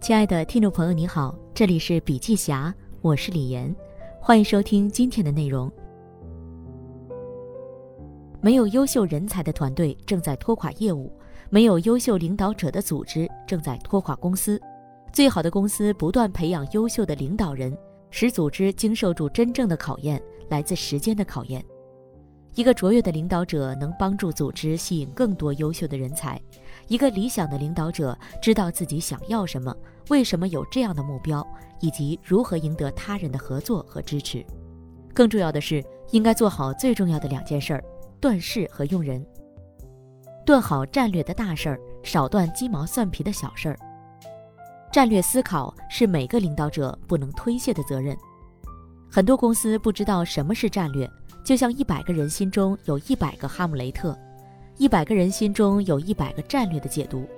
[0.00, 3.72] 亲爱的听众朋友，你好，这里是笔记侠，我是李岩，
[4.18, 5.70] 欢迎收听今天的内容。
[8.40, 11.12] 没有优秀人才的团队正在拖垮业务，
[11.50, 14.58] 没有优秀领导者的组织正在拖垮公司。
[15.12, 17.76] 最好的公司不断培养优秀的领导人，
[18.08, 21.62] 使组织经受住真正的考验，来自时间的考验。
[22.54, 26.40] 一个卓越的领导者能帮助组织吸引更多优秀的人才。
[26.90, 29.72] 一个理想的领导者知道自己想要什么，
[30.08, 31.46] 为什么有这样的目标，
[31.78, 34.44] 以及如何赢得他人的合作和支持。
[35.14, 37.84] 更重要的是，应该做好最重要的两件事儿：
[38.20, 39.24] 断事和用人。
[40.44, 43.78] 断好战略的大事儿，少断鸡毛蒜皮的小事儿。
[44.90, 48.16] 战略思考是每个领导者不能推卸的责任。
[49.08, 51.08] 很多公司不知道什么是战略。
[51.44, 54.16] 就像一百个人心中有一百个哈姆雷特，
[54.80, 57.28] 一百个人心中有一百个战略的解读。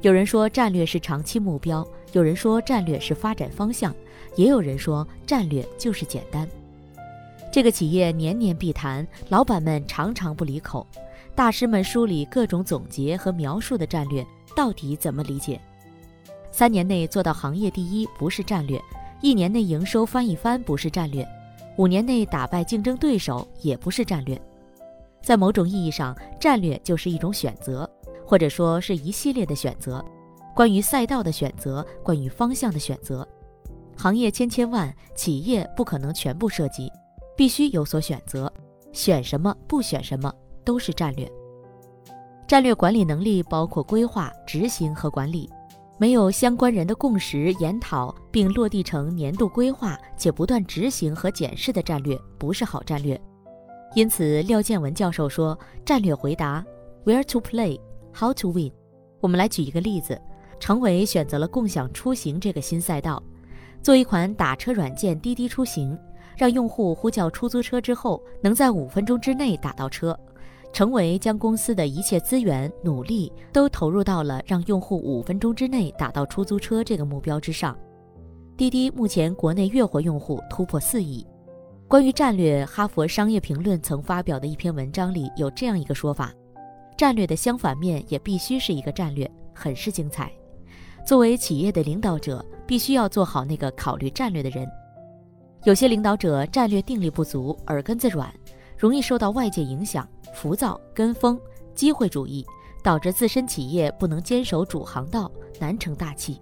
[0.00, 3.94] 有人说战略是长期目标，有人说战略是发展方向，
[4.34, 6.48] 也有人说战略就是简单。
[7.52, 10.84] 这个企业年年必谈，老板们常常不离口，
[11.36, 15.60] 大师们梳理各种总结和描述的战略到底怎么理解？
[16.50, 18.82] 三年内做到行业第一不是战略，
[19.20, 21.24] 一年内营收翻一番不是战略。
[21.76, 24.36] 五年内打败竞争对手也不是战略，
[25.24, 27.90] 在某种意义上，战略就是一种选择，
[28.26, 30.04] 或者说是一系列的选择，
[30.54, 33.26] 关于赛道的选择，关于方向的选择。
[33.96, 36.90] 行业千千万，企业不可能全部涉及，
[37.36, 38.52] 必须有所选择，
[38.92, 40.32] 选什么不选什么
[40.64, 41.26] 都是战略。
[42.46, 45.48] 战略管理能力包括规划、执行和管理。
[45.96, 53.18] 没有相关人的共识、研讨并落地成年度规划，且不断执行和检视的战略，不是好战略。
[53.94, 55.56] 因此，廖建文教授说
[55.86, 56.64] ：“战略回答
[57.04, 57.80] ：Where to play?
[58.12, 58.72] How to win？”
[59.20, 60.20] 我们来举一个例子：
[60.58, 63.22] 程伟选择了共享出行这个新赛道，
[63.80, 65.96] 做一款打车软件滴滴出行，
[66.36, 70.18] 让用户呼叫出租车之后，能在五分钟之内打到车。
[70.72, 77.78] 成为将公司的一切资源、努力都投入到了让用户五分钟之内打到出租车这个目标之上。
[78.56, 81.24] 滴滴目前国内月活用户突破四亿。
[81.86, 86.32] 关于战略，哈佛商业评论曾发表的一篇文章里有这样一个说法：
[86.96, 90.32] 战略的相反面也必须是一个战略，很是精彩。
[91.06, 94.66] 作为企业的领导者，必须要做好那个考虑战略的人。
[95.64, 98.32] 有些领导者战略定力不足，耳根子软。
[98.76, 101.38] 容易受到外界影响，浮躁、跟风、
[101.74, 102.44] 机会主义，
[102.82, 105.30] 导致自身企业不能坚守主航道，
[105.60, 106.40] 难成大器。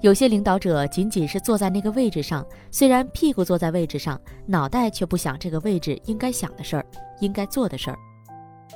[0.00, 6.86] 有些领导者仅仅是坐在那个位置上，虽然屁股坐在位置上，脑袋却不想这个位置应该想的事儿、
[7.18, 7.98] 应该做的事儿。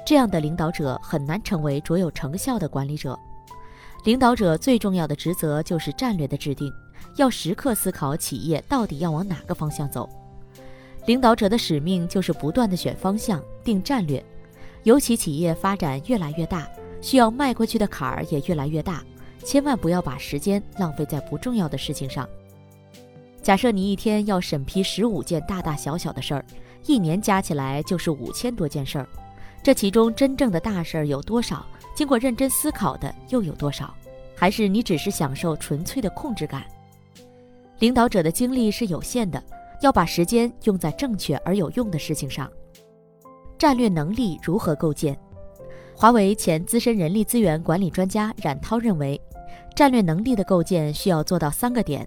[0.05, 3.17] 这样的领导者很难成为卓有成效的管理者。
[4.05, 6.73] 领导者最重要的职责就是战略的制定，
[7.17, 10.09] 要时刻思考企业到底要往哪个方向走。
[11.07, 14.25] 领导者的使命就是不断的选方向、定战略，
[14.83, 16.69] 尤其企业发展越来越大，
[17.01, 19.05] 需要迈过去的坎儿也越来越大，
[19.45, 22.29] 千万不要把时间浪费在不重要的事情上。
[23.43, 26.45] 假设你一天要审批十五件大大小小的事儿，
[26.87, 29.09] 一年加起来就是五千多件事儿，
[29.63, 31.67] 这其中真正的大事儿有多少？
[31.95, 33.93] 经过认真思考的又有多少？
[34.37, 36.65] 还是你只是享受纯粹的控制感？
[37.79, 39.43] 领导者的精力是有限的。
[39.83, 42.49] 要把时间用在正确而有用的事情上。
[43.59, 45.19] 战略能力如何构建？
[46.03, 49.21] 华为前资深人力资源管理专家冉涛认为，
[49.73, 52.05] 战略能力的构建需要做到三个点：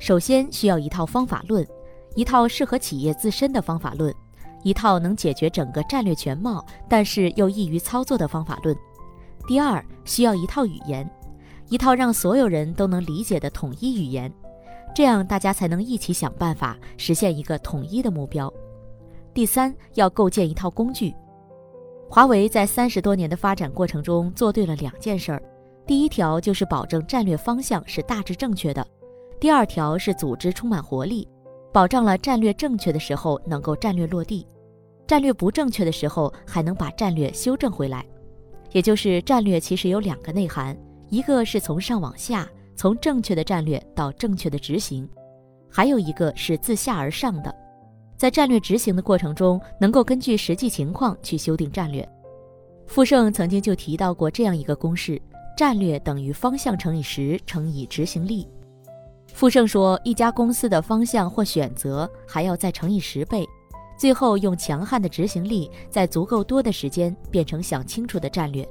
[0.00, 1.64] 首先需要一套方法论，
[2.16, 4.12] 一套适合企业自身的方法论，
[4.64, 8.74] 一套能解决整个战略全貌但是又易于操作的方法论；
[9.46, 11.08] 第二，需要一套语言，
[11.68, 14.32] 一套让所有人都能理解的统一语言。
[14.96, 18.52] 这样大家才能一起想办法实现一个统一的目标。
[19.32, 21.14] 第三，要构建一套工具。
[22.14, 25.42] 华为在三十多年的发展过程中做对了两件事儿：
[25.86, 28.82] 第一条就是保证战略方向是大致正确的；
[29.40, 31.26] 第二条是组织充满活力，
[31.72, 34.46] 保障了战略正确的时候能够战略落地，
[35.06, 38.04] 战略不正确的时候还能把战略修正回来。
[38.72, 40.76] 也就是战略其实有两个内涵，
[41.08, 42.46] 一个是从上往下。
[42.76, 45.08] 从正确的战略到正确的执行，
[45.70, 47.54] 还有一个是自下而上的，
[48.22, 52.08] 在战略执行的过程中，能够根据实际情况去修订战略。
[52.86, 55.20] 傅盛曾经就提到过这样一个公式：
[55.56, 58.46] 战略等于方向乘以十乘以执行力。
[59.34, 63.44] 傅盛说，一家公司的方向或选择还要再乘以十倍，
[63.98, 68.64] 最后用强悍的执行力，在足够多的时间变成想清楚的战略。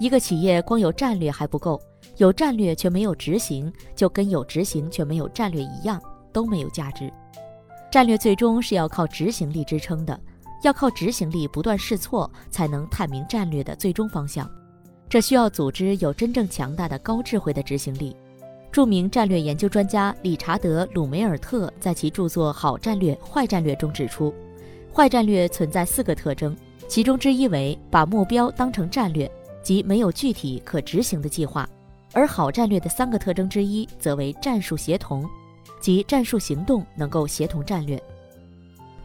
[0.00, 1.80] 一个企业光有战略还不够，
[2.16, 6.02] 有战略却没有执行，就跟有执行却没有战略一样，
[6.32, 7.08] 都没有价值。
[7.90, 10.18] 战略最终是要靠执行力支撑的，
[10.62, 14.50] 要靠执行力不断试错，才能探明战略的最终方向。
[15.08, 18.14] 这需要组织有真正强大的高智慧的执行力。
[18.70, 24.34] 著名战略研究专家理查德·鲁梅尔特在其著作《好战略、坏战略》中指出，
[24.94, 26.54] 坏战略存在四个特征，
[26.86, 29.30] 其中之一为把目标当成战略。
[29.60, 31.68] 即没有具体可执行的计划，
[32.14, 35.28] 而好战略的三个特征之一则为战术协同，
[35.80, 38.02] 即战术行动能够协同战略。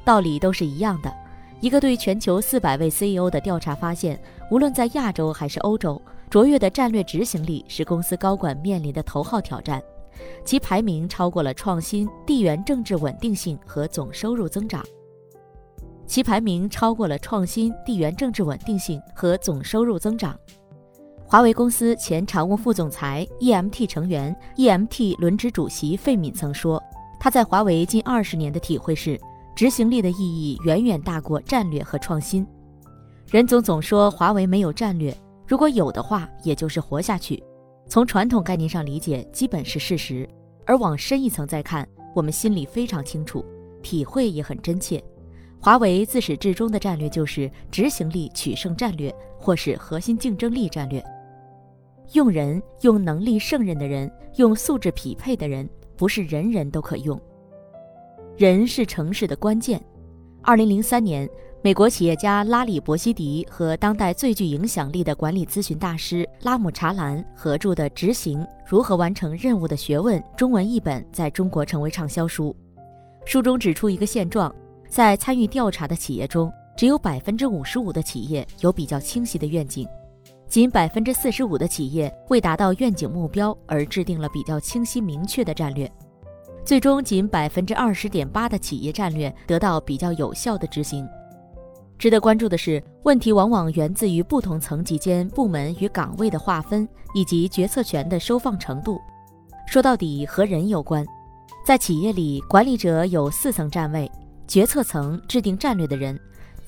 [0.04, 1.14] 道理都是一样的。
[1.62, 4.22] 一个对全球四百位 CEO 的调查发现，
[4.52, 9.82] 无论在亚洲还是欧洲，卓越的战略执行力是公司高管面临的头号挑战，
[10.44, 14.84] 其排名超过了创新、地缘政治稳定性和总收入增长。
[16.06, 20.38] 其排名超过了创新、地缘政治稳定性和总收入增长。
[21.34, 26.80] 华为公司前常务副总裁、EMT 成员、EMT 轮值主席费敏曾说
[27.20, 29.20] ：“他在华为近二十年的体会是，
[29.56, 32.46] 执行力的意义远远大过战略和创新。
[33.32, 35.12] 任总总说华为没有战略，
[35.48, 37.44] 如果有的话，也就是活下去。
[37.88, 40.28] 从传统概念上理解，基本是事实；
[40.68, 43.44] 而往深一层再看，我们心里非常清楚，
[43.82, 45.04] 体会也很真切。”
[45.60, 51.04] 华为自始至终的战略就是执行力取胜战略，或是核心竞争力战略。
[52.12, 57.20] 用人用能力胜任的人，用素质匹配的人，不是人人都可用。
[58.38, 59.84] 人是成事的关键。
[60.42, 61.28] 二零零三年，
[61.64, 72.56] 美国企业家拉里·伯西迪和当代最具影响力的管理咨询大师拉姆查兰合著的《执行：如何完成任务的学问》中文译本在中国成为畅销书。
[73.26, 74.54] 书中指出一个现状。
[74.90, 79.88] 在参与调查的企业中，只有百分之五十五的企业有比较清晰的愿景，
[80.54, 85.92] 仅百分之四十五的企业为达到愿景目标而制定了比较清晰明确的战略。
[86.64, 91.10] 最终，仅百分之二十点八的企业战略得到比较有效的执行。
[91.98, 99.02] 值得关注的是，问题往往源自于不同层级间部门与岗位的划分以及决策权的收放程度。
[99.66, 101.04] 说到底，和人有关。
[101.66, 104.08] 在企业里，管理者有四层站位。
[104.48, 106.16] 决策层制定战略的人，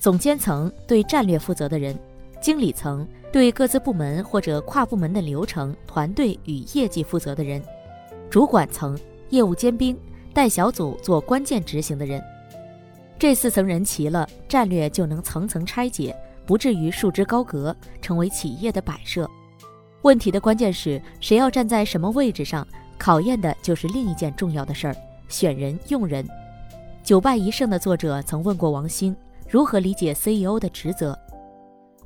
[0.00, 1.96] 总监层对战略负责的人，
[2.40, 7.62] 经理层对各自部门或者跨部门的流程、团队与业绩负责的人，
[8.30, 8.98] 主管层
[9.30, 9.98] 业务尖兵
[10.32, 12.22] 带小组做关键执行的人。
[13.18, 19.28] 这四层人齐了，战略就能层层拆解，不至于束之高阁，成为企业的摆设。
[20.02, 22.66] 问题的关键是谁要站在什么位置上，
[22.98, 24.96] 考验的就是另一件重要的事儿：
[25.28, 26.24] 选人用人。
[27.02, 29.16] 九败一胜的作者曾问过王兴
[29.48, 31.18] 如何理解 CEO 的职责，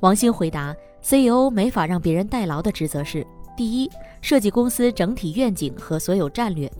[0.01, 3.25] 王兴回答：CEO 没法让别人代劳的职责是：
[3.55, 3.87] 第一，
[4.19, 6.71] 设计公司整体愿景和所有战略，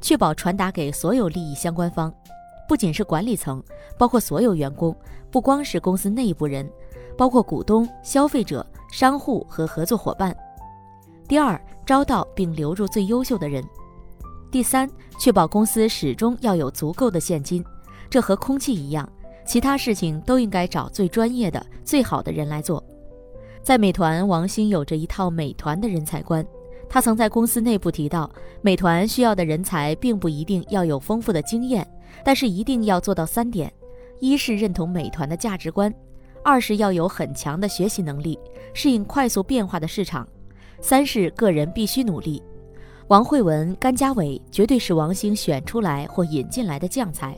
[0.00, 2.10] 确保传达给所有利益相关方，
[2.66, 3.62] 不仅是管理层，
[3.98, 4.96] 包括所有员工，
[5.30, 6.66] 不光是公司内部人，
[7.14, 10.34] 包括股东、消费者、商户和合作伙伴。
[11.28, 13.62] 第二，招到并留住最优秀的人。
[14.50, 17.62] 第三，确保公司始终要有足够的现金，
[18.08, 19.06] 这和空气一样，
[19.44, 22.82] 其他事情都应该找最专业的、最好的人来做。
[23.62, 26.44] 在美团，王兴有着一套美团的人才观。
[26.88, 28.30] 他曾在公司内部提到，
[28.60, 31.86] 美团需要的人才并不一定要有丰富的经验，
[32.24, 33.72] 但是一定要做到三点：
[34.20, 35.90] 一是认同美团的价值观；
[36.44, 38.38] 二是要有很强的学习能力，
[38.74, 40.26] 适应快速变化的市场；
[40.80, 42.42] 三是个人必须努力。
[43.08, 47.36] 王慧文、甘家伟绝对是王兴选出来或引进来的将才。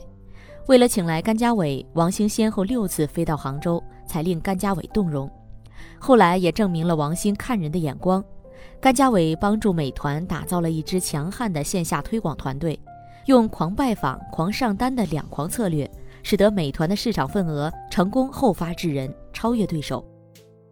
[0.67, 5.29] 为了请来甘家伟，王兴先后六次飞到杭州，才令甘家伟动容。
[5.99, 8.23] 后来也证明了王兴看人的眼光。
[8.81, 12.79] 甘家伟帮助美团打造了一支强悍的线下推广团队，
[13.27, 15.89] 用狂拜访、狂上单的两狂策略，
[16.23, 20.03] 使得美团的市场份额成功后发制人，超越对手。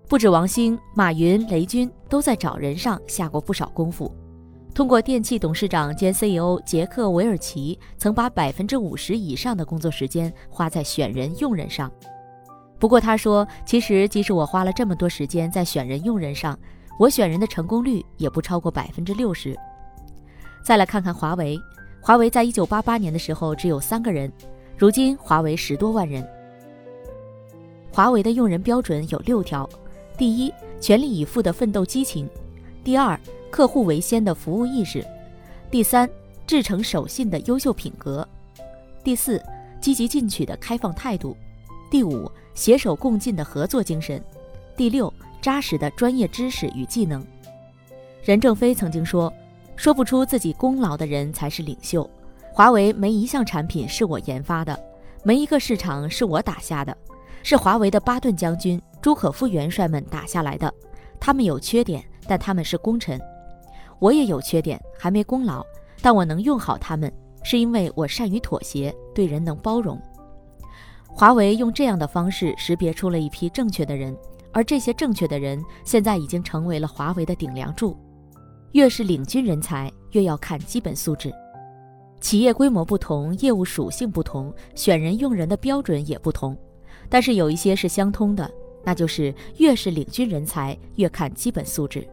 [0.09, 4.11] 不止王兴，马云、雷军都在找人上下过不少功夫。
[4.73, 11.91] 通过电器董事长兼 CEO 杰克韦尔奇曾把百分之五十以上的工作时间花在选人用人上。
[12.79, 16.57] 不过他说，其实即使我花了这么多时间在选人用人上，
[16.97, 19.55] 我选人的成功率也不超过百分之六十。
[20.65, 21.55] 再来看看华为，
[22.01, 24.31] 华为在一九八八年的时候只有三个人，
[24.75, 26.27] 如今华为十多万人。
[27.91, 29.69] 华为的用人标准有六条：
[30.17, 30.51] 第一，
[30.81, 32.25] 全力以赴的奋斗激情；
[32.83, 33.17] 第二，
[33.53, 35.05] 客户为先的服务意识，
[35.69, 36.09] 第三，
[36.47, 38.27] 至诚守信的优秀品格，
[39.03, 39.39] 第四，
[39.79, 41.37] 积极进取的开放态度，
[41.91, 44.19] 第五，携手共进的合作精神，
[44.75, 47.23] 第六，扎实的专业知识与技能。
[48.23, 49.31] 任正非曾经说
[49.77, 52.09] ：“说不出自己功劳的人才是领袖。”
[52.51, 54.75] 华为没一项产品是我研发的，
[55.21, 56.97] 没一个市场是我打下的，
[57.43, 60.73] 是华为的巴顿将军、朱可夫元帅们打下来的。
[61.19, 63.21] 他们有缺点，但他们是功臣。
[64.03, 65.65] 我也有缺点，还没功劳，
[66.01, 67.09] 但我能用好他们，
[67.41, 69.97] 是因为我善于妥协，对人能包容。
[71.07, 74.13] 华为用这样的方式识别出了一批正确的人，
[74.51, 77.97] 而这些正确的人现在已经成为了华为的顶梁柱。
[78.73, 81.31] 越是领军人才，越要看基本素质。
[82.19, 86.57] 企业规模不同，业务属性不同，选人用人的标准也不同，
[87.07, 88.51] 但是有一些是相通的，
[88.83, 92.05] 那就是越是领军人才，越看基本素质。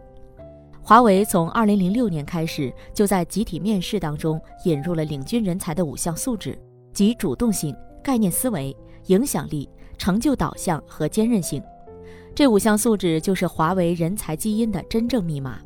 [0.90, 6.60] 华为从二零零六年开始，就在集体面试当中引入了领军人才的五项素质，
[6.92, 11.62] 即主动性、概念思维、影响力、成就导向和坚韧性。
[12.34, 15.60] 这五项素质就是华为人才基因的真正密码。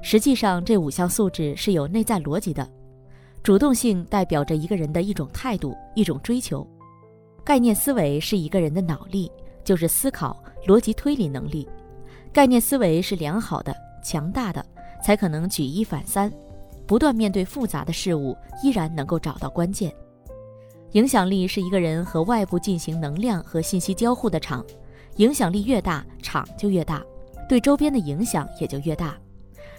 [0.00, 2.66] 实际上，这五项素质是有内在逻辑的。
[3.42, 6.66] 主动性代表着一个人的一种态度、一种追求；
[7.44, 9.30] 概念思维是一个人的脑力，
[9.62, 11.68] 就是思考、逻辑推理能力。
[12.32, 14.64] 概念思维是良好的、强大的，
[15.02, 16.32] 才可能举一反三，
[16.86, 19.92] 不断面对复杂的事物，依然能够找到关键。
[20.92, 24.64] 影响力是一个人和外部进行能量和信息交互的场，
[25.16, 27.02] 影响力越大，场就越大，
[27.48, 29.16] 对周边的影响也就越大。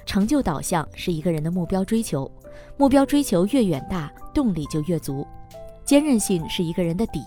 [0.06, 2.30] 成就导向是一个人的目标追求，
[2.76, 5.26] 目标追求越远大，动力就越足。
[5.86, 7.24] 坚韧性是一个人的底，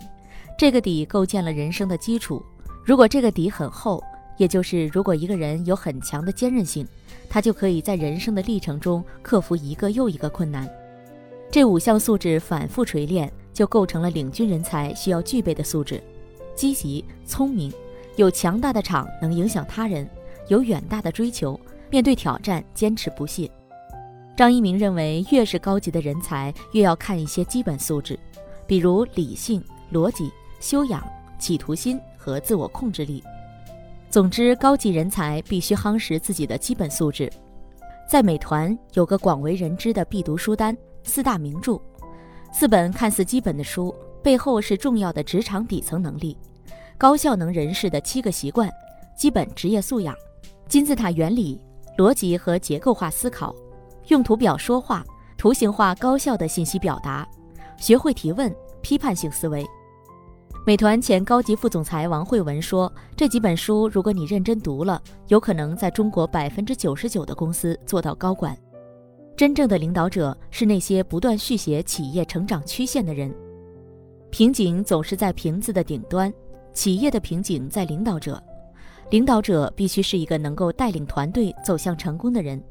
[0.59, 2.43] 这个底构建了人生的基础。
[2.85, 4.03] 如果这个底很厚，
[4.41, 6.89] 也就是如果一个人有很强的坚韧性，
[7.29, 10.67] 他就可以在人生的历程中克服一个又一个困难。
[11.51, 16.03] 这五项素质反复锤炼，就构成了领军人才需要具备的素质：
[16.55, 17.71] 积极、聪明，
[18.17, 20.09] 有强大的场能影响他人，
[20.49, 21.61] 有远大的追求。
[21.91, 23.51] 面对挑战，坚持不懈。
[24.35, 28.19] 张一鸣认为，越是高级的人才，越要看一些基本素质，
[28.67, 30.31] 比如理性、逻辑、
[30.61, 31.07] 修养、
[31.39, 33.23] 企图心和自我控制力。
[34.11, 37.31] 总之，高级人才必须夯实自己的基本素质。
[38.09, 41.81] 在美团有个广为人知的必读书单——四大名著，
[42.53, 46.37] 四本看似基本的书，背后是重要的职场底层能力、
[46.99, 48.69] 高效能人士的七个习惯、
[49.17, 50.13] 基本职业素养、
[50.67, 51.61] 金字塔原理。
[51.97, 53.55] 逻辑和结构化思考，
[54.09, 55.05] 用图表说话，
[55.37, 57.29] 图形化高效的信息表达，
[57.77, 58.51] 学会提问，
[58.81, 59.67] 批判性思维。
[60.67, 68.57] 美团前高级副总裁王慧文说：“这几本书，如果你认真读了，有可能在中国百分之九十九的公司做到高管。
[69.35, 73.35] 真正的领导者是那些不断续写企业成长曲线的人。
[74.29, 76.33] 瓶颈总是在瓶子的顶端，
[76.75, 78.41] 企业的瓶颈在领导者。”
[79.09, 82.63] 领导者必须是一个能够带领团队走向成功的人，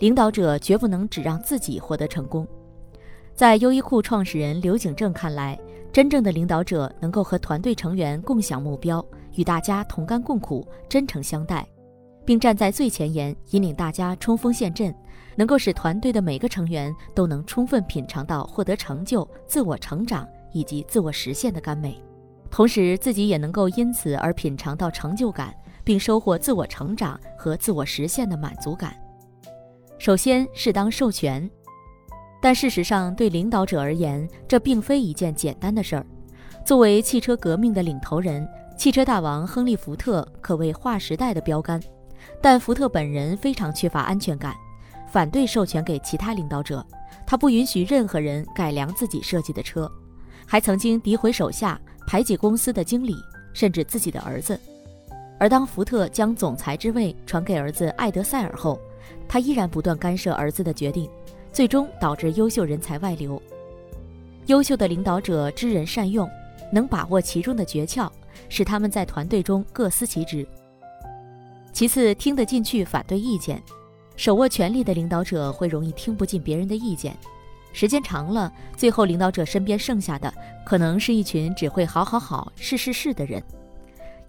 [0.00, 2.46] 领导者绝不能只让自己获得成功。
[3.38, 5.56] 在优衣库创始人刘景正看来，
[5.92, 9.04] 真正的领导者能够和团队成员共享目标，
[9.36, 11.64] 与大家同甘共苦，真诚相待，
[12.24, 14.92] 并站在最前沿，引领大家冲锋陷阵，
[15.36, 21.96] 能够使团队的每个成员都能充分品尝到获得成就、自我成长以及自我实现的甘美，
[22.50, 25.54] 同时自己也能够因此而品尝到成就感。
[25.84, 28.94] 并收获自我成长和自我实现的满足感。
[29.96, 31.50] 首先，适当授权，
[32.40, 36.06] 但事实上，对领导者而言，这并非一件简单的事儿。
[36.64, 41.80] 作为汽车革命的领头人，汽车大王亨利·福特可谓划时代的标杆。
[42.40, 44.54] 但福特本人非常缺乏安全感，
[45.10, 46.84] 反对授权给其他领导者。
[47.26, 49.90] 他不允许任何人改良自己设计的车，
[50.46, 53.16] 还曾经诋毁手下、排挤公司的经理，
[53.52, 54.58] 甚至自己的儿子。
[55.38, 58.78] 而当福特将总裁之位传给儿子艾德塞尔后，
[59.28, 61.08] 他依然不断干涉儿子的决定，
[61.52, 63.40] 最终导致优秀人才外流。
[64.46, 66.28] 优秀的领导者知人善用，
[66.72, 68.10] 能把握其中的诀窍，
[68.48, 70.46] 使他们在团队中各司其职。
[71.72, 73.62] 其次，听得进去反对意见。
[74.16, 77.16] 手握权力的领导者会容易听不进别人的意见，
[77.72, 80.32] 时间长了，最后领导者身边剩下的
[80.66, 83.40] 可能是一群只会好好好、是是是的人。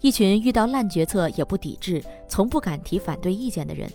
[0.00, 3.90] 一群遇到烂决策也不抵制、从不敢提反对意见的人。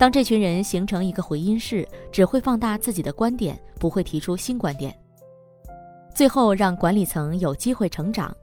[0.00, 4.98] 当这群人形成一个回音室，只会放大自己的观点，不会提出新观点。
[6.14, 8.34] 最后，让管理层有机会成长。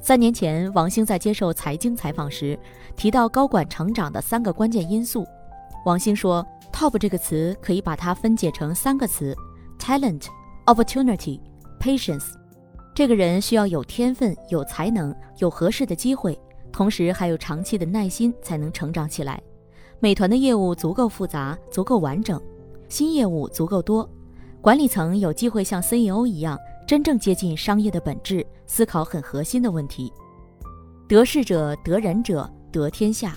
[0.00, 2.58] 三年前，王兴在接受财经采访时
[2.96, 5.26] 提到高管成长的三个关键因素。
[5.84, 9.36] 王兴说：“top 这个词可以把它分解成三个词
[9.78, 10.28] ：talent、
[10.64, 11.38] opportunity、
[11.78, 12.32] patience。”
[12.96, 16.40] 这个人需要有天分、有才能、有合适的机会，
[16.72, 19.38] 同时还有长期的耐心才能成长起来。
[20.02, 22.40] 美团的业务足够复杂，足够完整，
[22.88, 24.08] 新业务足够多，
[24.62, 30.10] 管理层有机会像 CEO 一样，真正接近商业的本质，思考很核心的问题。
[31.06, 33.36] 得势者得人者得天下。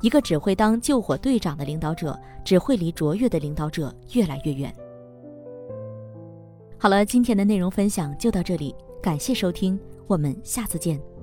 [0.00, 4.74] 一个只会当救火队长的领导者，只会离卓越的领导者越来越远。
[6.76, 11.13] 好了，今天的内容分享就到这里，感谢收听，我们下次见。